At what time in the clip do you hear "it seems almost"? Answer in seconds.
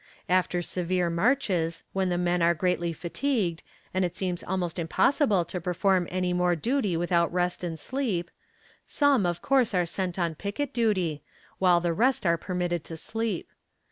4.03-4.79